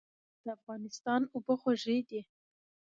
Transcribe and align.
د 0.43 0.45
افغانستان 0.57 1.21
اوبه 1.33 1.53
خوږې 1.61 1.97
دي 2.09 2.21